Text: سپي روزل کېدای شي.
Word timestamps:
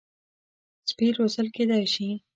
سپي 0.89 1.05
روزل 1.17 1.47
کېدای 1.55 1.85
شي. 1.93 2.07